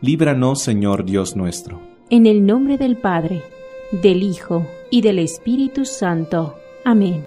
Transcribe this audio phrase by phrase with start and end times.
[0.00, 1.80] líbranos Señor Dios nuestro.
[2.10, 3.42] En el nombre del Padre,
[3.90, 6.58] del Hijo y del Espíritu Santo.
[6.84, 7.24] Amén.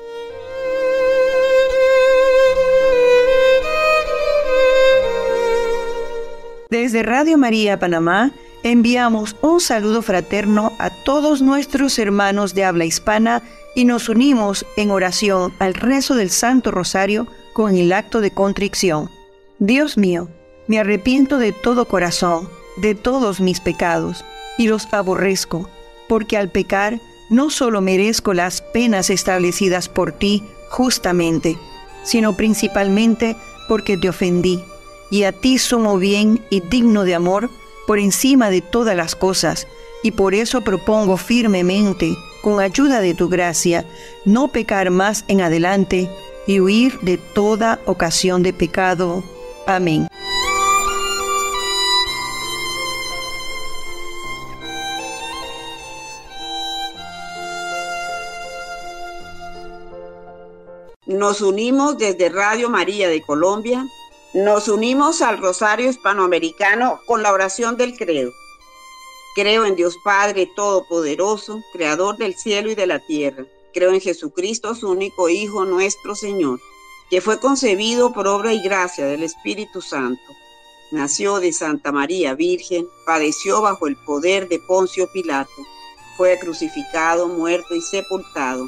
[6.69, 8.31] Desde Radio María Panamá
[8.63, 13.43] enviamos un saludo fraterno a todos nuestros hermanos de habla hispana
[13.75, 19.09] y nos unimos en oración al rezo del Santo Rosario con el acto de contrición.
[19.59, 20.29] Dios mío,
[20.67, 22.47] me arrepiento de todo corazón,
[22.81, 24.25] de todos mis pecados,
[24.57, 25.69] y los aborrezco,
[26.07, 31.57] porque al pecar no solo merezco las penas establecidas por ti justamente,
[32.03, 33.35] sino principalmente
[33.67, 34.61] porque te ofendí,
[35.09, 37.49] y a ti sumo bien y digno de amor
[37.87, 39.67] por encima de todas las cosas,
[40.03, 43.85] y por eso propongo firmemente, con ayuda de tu gracia,
[44.25, 46.09] no pecar más en adelante
[46.47, 49.23] y huir de toda ocasión de pecado.
[49.67, 50.10] Amén.
[61.21, 63.87] Nos unimos desde Radio María de Colombia,
[64.33, 68.31] nos unimos al Rosario Hispanoamericano con la oración del credo.
[69.35, 73.45] Creo en Dios Padre Todopoderoso, Creador del cielo y de la tierra.
[73.71, 76.59] Creo en Jesucristo, su único Hijo, nuestro Señor,
[77.11, 80.23] que fue concebido por obra y gracia del Espíritu Santo.
[80.89, 85.51] Nació de Santa María Virgen, padeció bajo el poder de Poncio Pilato,
[86.17, 88.67] fue crucificado, muerto y sepultado.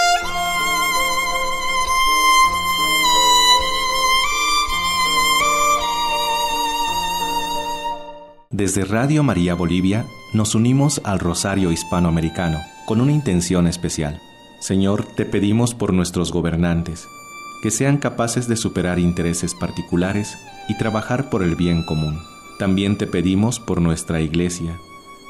[8.51, 14.21] Desde Radio María Bolivia nos unimos al Rosario Hispanoamericano con una intención especial.
[14.59, 17.07] Señor, te pedimos por nuestros gobernantes,
[17.63, 22.19] que sean capaces de superar intereses particulares y trabajar por el bien común.
[22.59, 24.77] También te pedimos por nuestra Iglesia,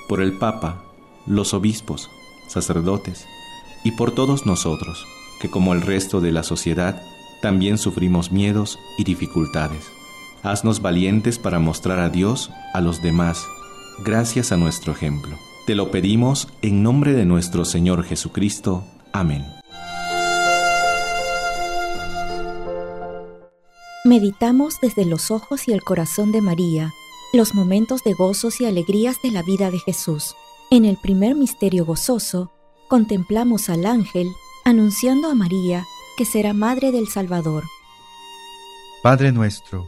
[0.09, 0.82] por el Papa,
[1.28, 2.09] los obispos,
[2.48, 3.28] sacerdotes
[3.84, 5.06] y por todos nosotros,
[5.40, 7.00] que como el resto de la sociedad,
[7.44, 9.92] también sufrimos miedos y dificultades.
[10.44, 13.46] Haznos valientes para mostrar a Dios a los demás,
[14.03, 15.38] gracias a nuestro ejemplo.
[15.68, 18.84] Te lo pedimos en nombre de nuestro Señor Jesucristo.
[19.13, 19.46] Amén.
[24.03, 26.91] Meditamos desde los ojos y el corazón de María
[27.34, 30.35] los momentos de gozos y alegrías de la vida de Jesús.
[30.72, 32.52] En el primer misterio gozoso,
[32.88, 34.28] contemplamos al ángel
[34.66, 35.85] anunciando a María
[36.18, 37.63] que será madre del Salvador.
[39.03, 39.88] Padre nuestro,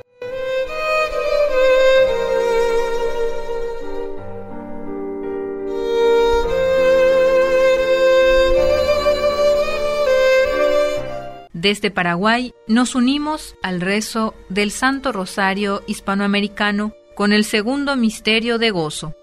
[11.61, 18.71] Desde Paraguay nos unimos al rezo del Santo Rosario Hispanoamericano con el segundo misterio de
[18.71, 19.13] gozo.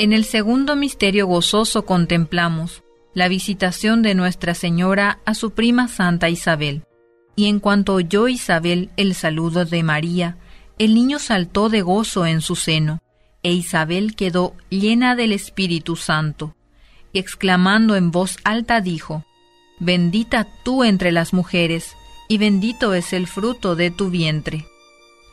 [0.00, 2.82] En el segundo misterio gozoso contemplamos
[3.14, 6.82] la visitación de Nuestra Señora a su prima Santa Isabel.
[7.36, 10.38] Y en cuanto oyó Isabel el saludo de María,
[10.80, 13.00] el niño saltó de gozo en su seno,
[13.44, 16.56] e Isabel quedó llena del Espíritu Santo,
[17.12, 19.24] y exclamando en voz alta dijo,
[19.78, 21.96] Bendita tú entre las mujeres,
[22.28, 24.66] y bendito es el fruto de tu vientre.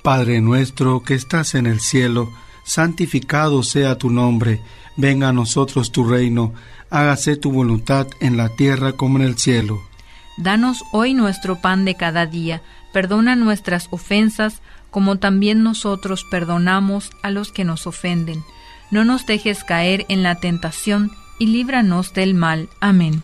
[0.01, 2.29] Padre nuestro que estás en el cielo,
[2.65, 4.61] santificado sea tu nombre,
[4.97, 6.53] venga a nosotros tu reino,
[6.89, 9.81] hágase tu voluntad en la tierra como en el cielo.
[10.37, 17.31] Danos hoy nuestro pan de cada día, perdona nuestras ofensas, como también nosotros perdonamos a
[17.31, 18.43] los que nos ofenden.
[18.91, 22.69] No nos dejes caer en la tentación, y líbranos del mal.
[22.79, 23.23] Amén.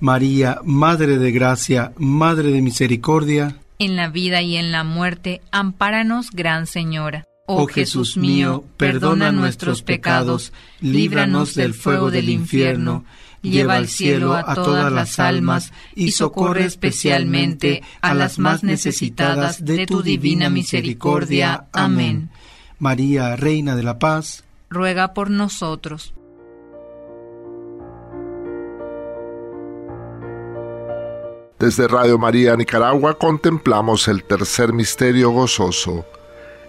[0.00, 6.30] María, Madre de Gracia, Madre de Misericordia, en la vida y en la muerte, ampáranos,
[6.30, 7.24] Gran Señora.
[7.46, 13.04] Oh Jesús mío, perdona nuestros pecados, líbranos del fuego del infierno,
[13.40, 19.86] lleva al cielo a todas las almas y socorre especialmente a las más necesitadas de
[19.86, 21.66] tu divina misericordia.
[21.72, 22.30] Amén.
[22.80, 26.14] María, Reina de la Paz, ruega por nosotros.
[31.58, 36.04] Desde Radio María Nicaragua contemplamos el tercer misterio gozoso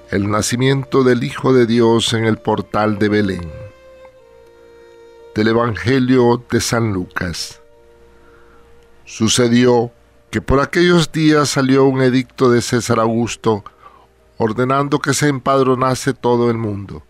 [0.10, 3.51] el nacimiento del Hijo de Dios en el portal de Belén.
[5.36, 7.62] Del Evangelio de San Lucas.
[9.03, 9.91] Sucedió
[10.32, 13.65] que por aquellos días salió un edicto de César Augusto
[14.38, 17.03] ordenando que se empadronase todo el mundo.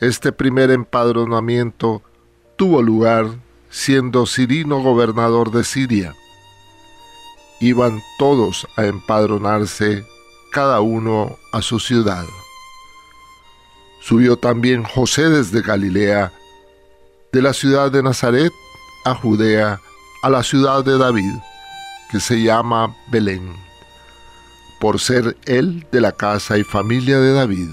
[0.00, 2.02] Este primer empadronamiento
[2.56, 3.26] tuvo lugar
[3.70, 6.14] siendo Cirino gobernador de Siria.
[7.60, 10.06] Iban todos a empadronarse
[10.52, 12.24] cada uno a su ciudad.
[14.00, 16.32] Subió también José desde Galilea,
[17.32, 18.52] de la ciudad de Nazaret
[19.04, 19.80] a Judea,
[20.22, 21.34] a la ciudad de David,
[22.10, 23.54] que se llama Belén,
[24.80, 27.68] por ser él de la casa y familia de David,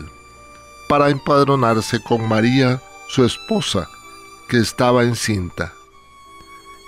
[0.90, 3.88] para empadronarse con María, su esposa,
[4.50, 5.74] que estaba encinta.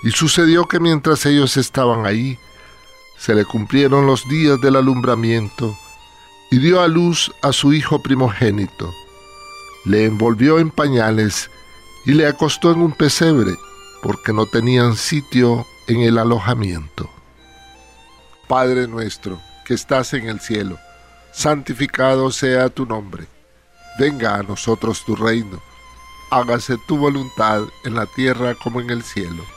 [0.03, 2.37] Y sucedió que mientras ellos estaban ahí,
[3.17, 5.75] se le cumplieron los días del alumbramiento,
[6.49, 8.93] y dio a luz a su hijo primogénito.
[9.85, 11.49] Le envolvió en pañales
[12.05, 13.55] y le acostó en un pesebre,
[14.01, 17.09] porque no tenían sitio en el alojamiento.
[18.47, 20.77] Padre nuestro, que estás en el cielo,
[21.33, 23.27] santificado sea tu nombre.
[23.99, 25.61] Venga a nosotros tu reino.
[26.29, 29.43] Hágase tu voluntad en la tierra como en el cielo.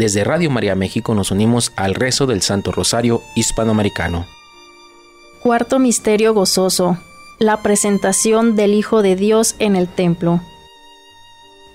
[0.00, 4.24] Desde Radio María México nos unimos al rezo del Santo Rosario Hispanoamericano.
[5.42, 6.96] Cuarto Misterio Gozoso.
[7.38, 10.40] La presentación del Hijo de Dios en el templo.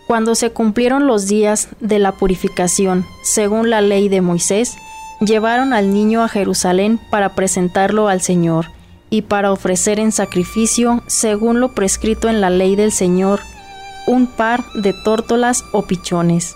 [0.08, 4.76] Cuando se cumplieron los días de la purificación, según la ley de Moisés,
[5.22, 8.72] llevaron al niño a Jerusalén para presentarlo al Señor
[9.12, 13.42] y para ofrecer en sacrificio, según lo prescrito en la ley del Señor,
[14.08, 16.56] un par de tórtolas o pichones.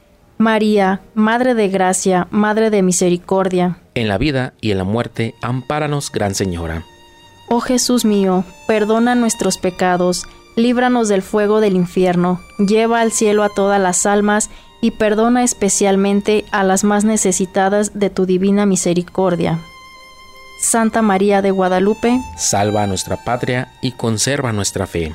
[0.41, 6.11] María, Madre de Gracia, Madre de Misericordia, en la vida y en la muerte, ampáranos,
[6.11, 6.83] Gran Señora.
[7.47, 10.25] Oh Jesús mío, perdona nuestros pecados,
[10.55, 14.49] líbranos del fuego del infierno, lleva al cielo a todas las almas
[14.81, 19.59] y perdona especialmente a las más necesitadas de tu divina misericordia.
[20.59, 25.13] Santa María de Guadalupe, salva a nuestra patria y conserva nuestra fe.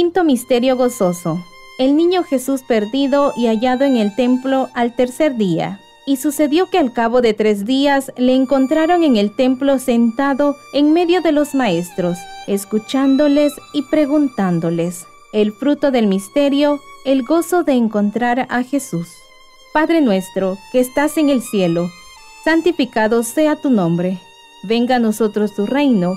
[0.00, 1.44] Quinto Misterio Gozoso.
[1.78, 5.78] El niño Jesús perdido y hallado en el templo al tercer día.
[6.06, 10.94] Y sucedió que al cabo de tres días le encontraron en el templo sentado en
[10.94, 15.04] medio de los maestros, escuchándoles y preguntándoles.
[15.34, 19.06] El fruto del misterio, el gozo de encontrar a Jesús.
[19.74, 21.90] Padre nuestro, que estás en el cielo,
[22.42, 24.18] santificado sea tu nombre.
[24.62, 26.16] Venga a nosotros tu reino,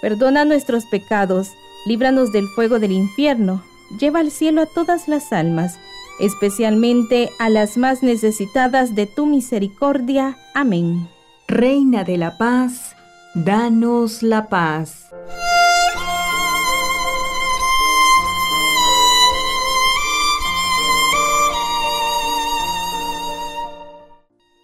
[0.00, 1.52] perdona nuestros pecados,
[1.86, 3.62] líbranos del fuego del infierno,
[3.98, 5.78] lleva al cielo a todas las almas,
[6.18, 10.36] especialmente a las más necesitadas de tu misericordia.
[10.54, 11.08] Amén.
[11.48, 12.94] Reina de la paz,
[13.34, 15.10] danos la paz.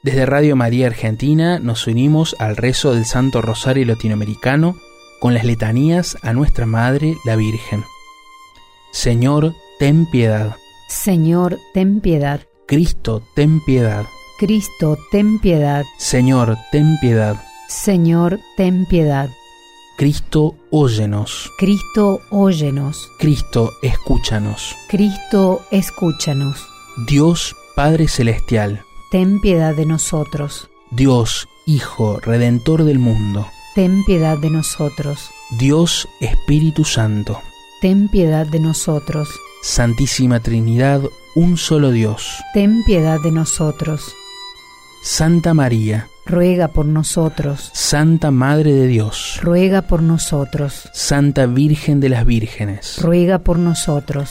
[0.02, 4.76] Desde Radio María Argentina nos unimos al rezo del Santo Rosario Latinoamericano
[5.20, 7.84] con las letanías a nuestra Madre la Virgen.
[8.92, 10.56] Señor, ten piedad.
[10.88, 12.40] Señor, ten piedad.
[12.66, 14.04] Cristo, ten piedad.
[14.38, 15.84] Cristo, ten piedad.
[15.98, 17.42] Señor, ten piedad.
[17.68, 19.28] Señor, ten piedad.
[19.96, 21.50] Cristo, óyenos.
[21.58, 23.10] Cristo, óyenos.
[23.18, 24.76] Cristo, escúchanos.
[24.88, 26.66] Cristo, escúchanos.
[27.06, 30.68] Dios Padre Celestial ten piedad de nosotros.
[30.90, 35.30] Dios, Hijo, Redentor del mundo, ten piedad de nosotros.
[35.50, 37.42] Dios Espíritu Santo,
[37.82, 39.28] ten piedad de nosotros.
[39.62, 41.02] Santísima Trinidad,
[41.34, 44.14] un solo Dios, ten piedad de nosotros.
[45.02, 47.70] Santa María, ruega por nosotros.
[47.74, 50.88] Santa Madre de Dios, ruega por nosotros.
[50.94, 54.30] Santa Virgen de las Vírgenes, ruega por nosotros.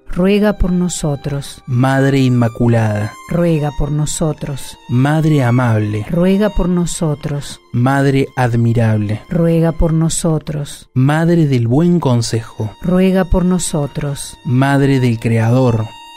[0.11, 1.63] ruega por nosotros.
[1.65, 4.77] Madre Inmaculada, ruega por nosotros.
[4.89, 7.59] Madre Amable, ruega por nosotros.
[7.71, 10.89] Madre Admirable, ruega por nosotros.
[10.93, 14.37] Madre del Buen Consejo, ruega por nosotros.
[14.43, 15.87] Madre del Creador,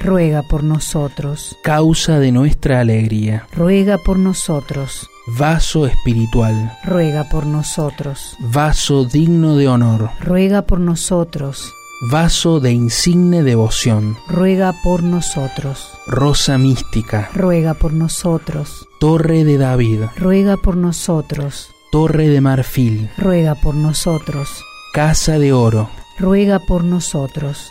[0.00, 1.56] ruega por nosotros.
[1.62, 5.08] Causa de nuestra alegría, ruega por nosotros.
[5.38, 8.36] vaso espiritual, ruega por nosotros.
[8.40, 11.72] vaso digno de honor, Ruega por nosotros.
[12.10, 15.88] vaso de insigne devoción, Ruega por nosotros.
[16.06, 18.86] rosa mística, Ruega por nosotros.
[19.00, 21.68] torre de David, Ruega por nosotros.
[21.90, 24.62] torre de marfil, Ruega por nosotros.
[24.92, 27.70] casa de oro, Ruega por nosotros.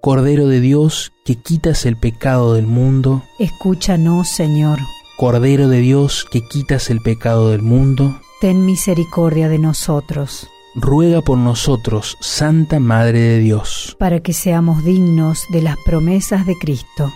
[0.00, 4.78] Cordero de Dios, que quitas el pecado del mundo, Escúchanos, Señor.
[5.18, 11.36] Cordero de Dios, que quitas el pecado del mundo, Ten misericordia de nosotros, ruega por
[11.36, 13.94] nosotros, Santa Madre de Dios.
[13.98, 17.12] para que seamos dignos de las promesas de Cristo.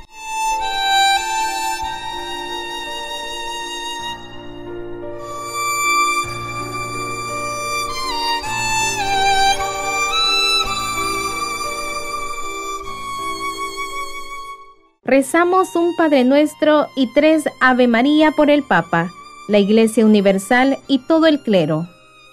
[15.07, 19.11] Rezamos un Padre Nuestro y tres Ave María por el Papa,
[19.49, 21.87] la Iglesia Universal y todo el clero.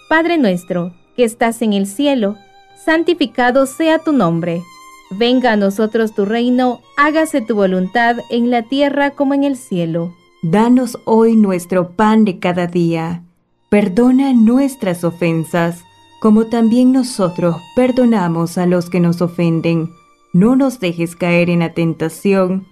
[0.07, 2.37] Padre nuestro, que estás en el cielo,
[2.85, 4.61] santificado sea tu nombre.
[5.09, 10.13] Venga a nosotros tu reino, hágase tu voluntad en la tierra como en el cielo.
[10.41, 13.21] Danos hoy nuestro pan de cada día.
[13.67, 15.83] Perdona nuestras ofensas,
[16.21, 19.89] como también nosotros perdonamos a los que nos ofenden.
[20.33, 22.67] No nos dejes caer en la tentación,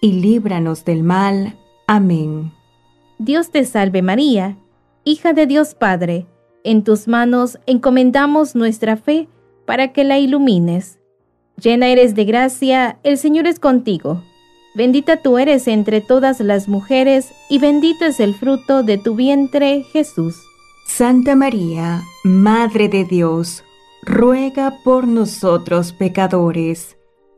[0.00, 1.56] y líbranos del mal.
[1.86, 2.52] Amén.
[3.18, 4.56] Dios te salve María,
[5.04, 6.26] hija de Dios Padre,
[6.64, 9.28] en tus manos encomendamos nuestra fe
[9.66, 10.98] para que la ilumines.
[11.62, 14.22] Llena eres de gracia, el Señor es contigo.
[14.74, 19.84] Bendita tú eres entre todas las mujeres, y bendito es el fruto de tu vientre,
[19.92, 20.34] Jesús.
[20.86, 23.62] Santa María, Madre de Dios,
[24.02, 26.96] ruega por nosotros pecadores,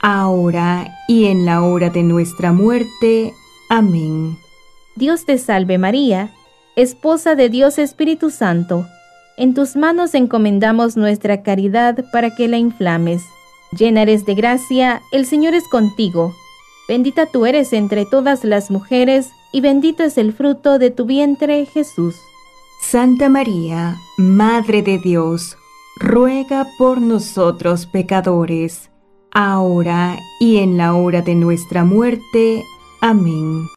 [0.00, 3.34] ahora y en la hora de nuestra muerte.
[3.68, 4.38] Amén.
[4.94, 6.30] Dios te salve María,
[6.76, 8.86] esposa de Dios Espíritu Santo.
[9.36, 13.22] En tus manos encomendamos nuestra caridad para que la inflames.
[13.76, 16.34] Llena eres de gracia, el Señor es contigo.
[16.88, 21.66] Bendita tú eres entre todas las mujeres, y bendito es el fruto de tu vientre,
[21.66, 22.14] Jesús.
[22.80, 25.56] Santa María, Madre de Dios,
[25.98, 28.90] ruega por nosotros pecadores,
[29.32, 32.62] ahora y en la hora de nuestra muerte.
[33.00, 33.68] Amén.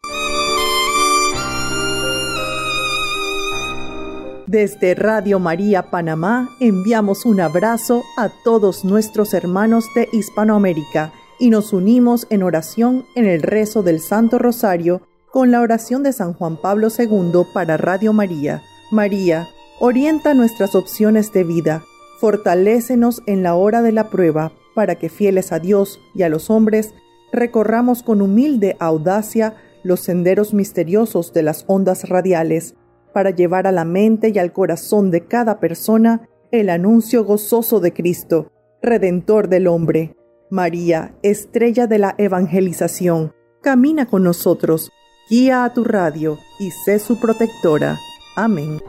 [4.48, 11.72] Desde Radio María Panamá enviamos un abrazo a todos nuestros hermanos de Hispanoamérica y nos
[11.72, 16.58] unimos en oración en el rezo del Santo Rosario con la oración de San Juan
[16.58, 18.64] Pablo II para Radio María.
[18.92, 19.48] María,
[19.80, 21.84] orienta nuestras opciones de vida,
[22.20, 26.50] fortalécenos en la hora de la prueba, para que fieles a Dios y a los
[26.50, 26.94] hombres,
[27.34, 32.76] recorramos con humilde audacia los senderos misteriosos de las ondas radiales,
[33.14, 37.92] para llevar a la mente y al corazón de cada persona el anuncio gozoso de
[37.92, 40.16] Cristo, Redentor del hombre.
[40.50, 44.94] María, estrella de la evangelización, camina con nosotros,
[45.30, 47.98] guía a tu radio y sé su protectora.
[48.38, 48.80] Amén.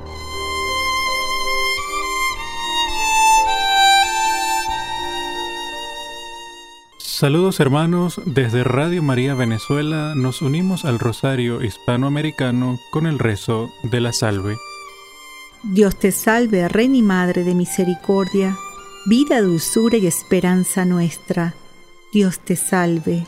[7.21, 14.01] Saludos hermanos, desde Radio María Venezuela nos unimos al Rosario Hispanoamericano con el rezo de
[14.01, 14.57] la salve.
[15.63, 18.57] Dios te salve, Reina y Madre de Misericordia,
[19.05, 21.53] vida, dulzura y esperanza nuestra.
[22.11, 23.27] Dios te salve.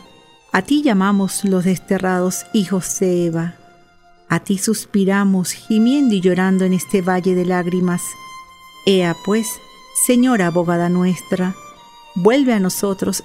[0.53, 3.57] A ti llamamos los desterrados hijos de Eva.
[4.26, 8.01] A ti suspiramos, gimiendo y llorando en este valle de lágrimas.
[8.86, 9.61] Ea pues,
[10.07, 11.55] Señora abogada nuestra,
[12.14, 13.24] Vuelve a nosotros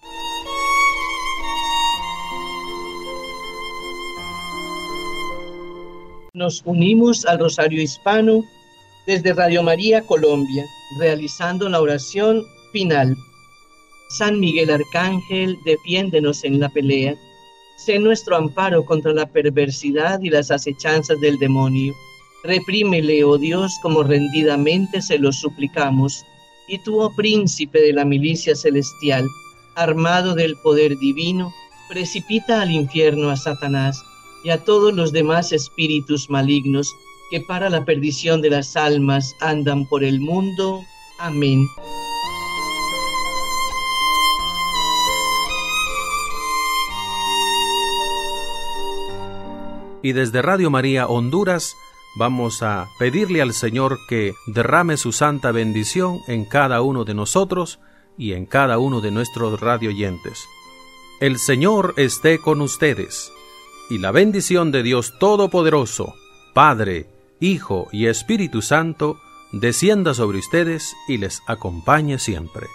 [6.41, 8.43] Nos unimos al Rosario Hispano
[9.05, 10.65] desde Radio María Colombia,
[10.99, 13.15] realizando la oración final.
[14.17, 17.15] San Miguel Arcángel, defiéndenos en la pelea.
[17.77, 21.93] Sé nuestro amparo contra la perversidad y las acechanzas del demonio.
[22.43, 26.25] Reprímele, oh Dios, como rendidamente se lo suplicamos.
[26.67, 29.27] Y tú, oh príncipe de la milicia celestial,
[29.75, 31.53] armado del poder divino,
[31.87, 34.03] precipita al infierno a Satanás
[34.43, 36.93] y a todos los demás espíritus malignos
[37.29, 40.81] que para la perdición de las almas andan por el mundo.
[41.17, 41.67] Amén.
[50.03, 51.75] Y desde Radio María Honduras
[52.15, 57.79] vamos a pedirle al Señor que derrame su santa bendición en cada uno de nosotros
[58.17, 60.47] y en cada uno de nuestros radioyentes.
[61.21, 63.31] El Señor esté con ustedes
[63.91, 66.15] y la bendición de Dios Todopoderoso,
[66.53, 67.09] Padre,
[67.41, 69.19] Hijo y Espíritu Santo,
[69.51, 72.67] descienda sobre ustedes y les acompañe siempre.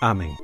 [0.00, 0.34] Amén.